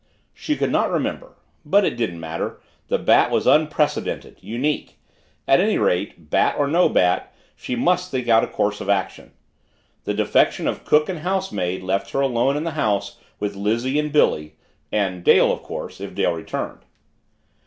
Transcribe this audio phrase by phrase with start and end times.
[0.33, 1.35] She could not remember.
[1.63, 2.59] But it didn't matter.
[2.87, 4.97] The Bat was unprecedented unique.
[5.47, 9.31] At any rate, Bat or no Bat, she must think out a course of action.
[10.05, 14.11] The defection of cook and housemaid left her alone in the house with Lizzie and
[14.11, 14.55] Billy
[14.91, 16.79] and Dale, of course, if Dale returned.